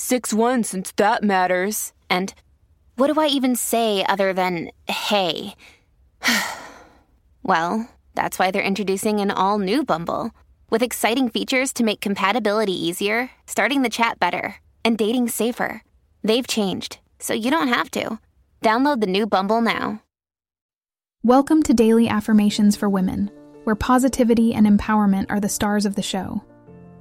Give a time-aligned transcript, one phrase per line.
[0.00, 1.92] 6 1 since that matters.
[2.08, 2.32] And
[2.96, 5.54] what do I even say other than hey?
[7.42, 10.30] well, that's why they're introducing an all new Bumble
[10.70, 15.82] with exciting features to make compatibility easier, starting the chat better, and dating safer.
[16.24, 18.18] They've changed, so you don't have to.
[18.62, 20.02] Download the new Bumble now.
[21.22, 23.30] Welcome to Daily Affirmations for Women,
[23.64, 26.42] where positivity and empowerment are the stars of the show.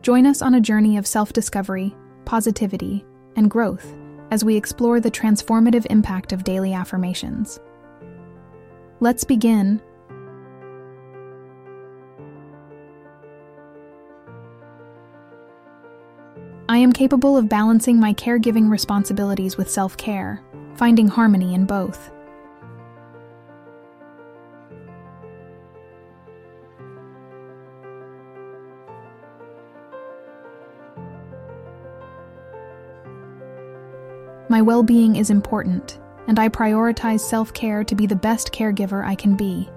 [0.01, 1.95] Join us on a journey of self discovery
[2.29, 3.03] positivity,
[3.37, 3.95] and growth
[4.29, 7.59] as we explore the transformative impact of daily affirmations.
[8.99, 9.81] Let's begin.
[16.69, 20.43] I am capable of balancing my caregiving responsibilities with self care,
[20.75, 22.11] finding harmony in both.
[34.49, 39.05] My well being is important, and I prioritize self care to be the best caregiver
[39.05, 39.69] I can be.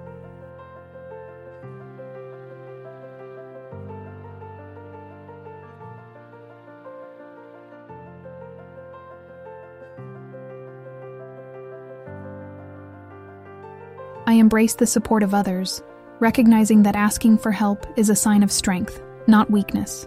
[14.25, 15.83] I embrace the support of others,
[16.19, 20.07] recognizing that asking for help is a sign of strength, not weakness.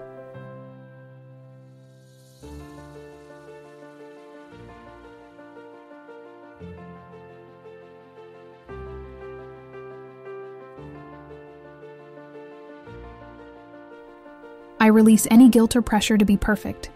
[14.85, 16.91] I release any guilt or pressure to be perfect.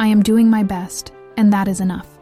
[0.00, 2.18] I am doing my best, and that is enough.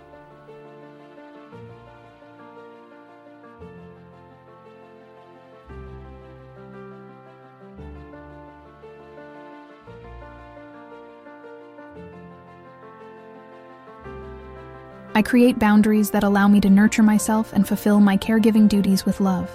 [15.14, 19.20] I create boundaries that allow me to nurture myself and fulfill my caregiving duties with
[19.20, 19.50] love.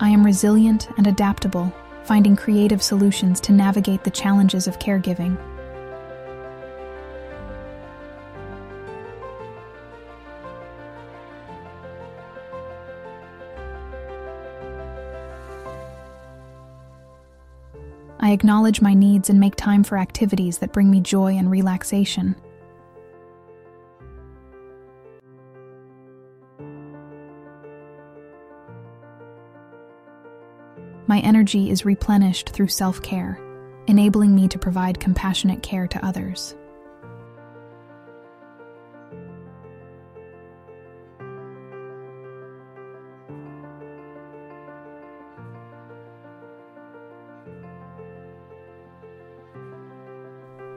[0.00, 5.36] I am resilient and adaptable, finding creative solutions to navigate the challenges of caregiving.
[18.20, 22.36] I acknowledge my needs and make time for activities that bring me joy and relaxation.
[31.08, 33.40] My energy is replenished through self care,
[33.86, 36.54] enabling me to provide compassionate care to others.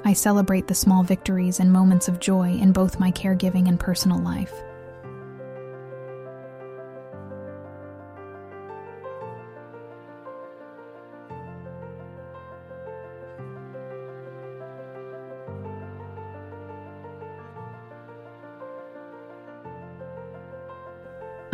[0.03, 4.19] I celebrate the small victories and moments of joy in both my caregiving and personal
[4.19, 4.53] life.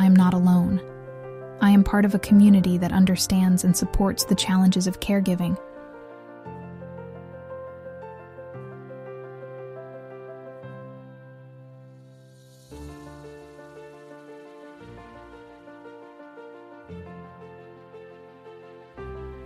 [0.07, 0.81] Am not alone.
[1.62, 5.59] I am part of a community that understands and supports the challenges of caregiving.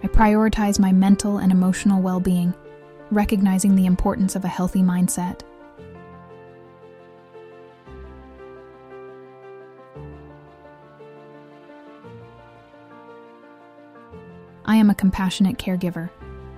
[0.04, 2.54] I prioritize my mental and emotional well being,
[3.10, 5.42] recognizing the importance of a healthy mindset.
[14.72, 16.10] I am a compassionate caregiver,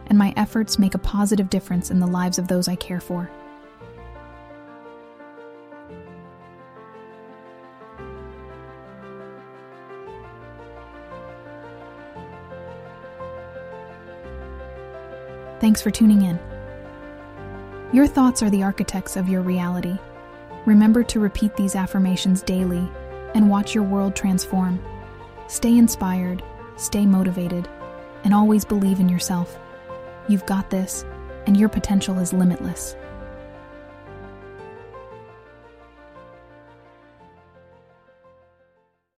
[0.06, 3.28] and my efforts make a positive difference in the lives of those I care for.
[15.60, 16.40] Thanks for tuning in.
[17.92, 19.98] Your thoughts are the architects of your reality.
[20.68, 22.88] Remember to repeat these affirmations daily
[23.34, 24.80] and watch your world transform.
[25.48, 26.44] Stay inspired,
[26.78, 27.68] stay motivated,
[28.24, 29.60] and always believe in yourself.
[30.28, 31.06] You've got this,
[31.46, 32.96] and your potential is limitless.